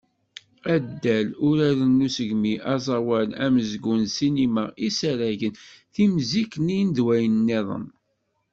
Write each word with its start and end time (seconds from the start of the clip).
Addal, 0.75 1.27
uraren 1.47 1.91
n 1.97 2.03
usegmi, 2.07 2.53
aẓawan, 2.73 3.29
amezgun, 3.45 4.01
ssinima, 4.09 4.63
isaragen, 4.87 5.53
timziknin 5.93 6.87
d 6.95 6.97
wayen-nniḍen. 7.05 7.85